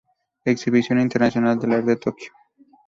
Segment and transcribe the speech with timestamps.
[0.45, 2.31] Exhibición Internacional de Arte, Tokio.